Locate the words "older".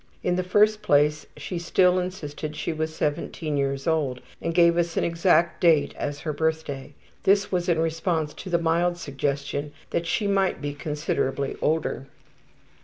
11.61-12.07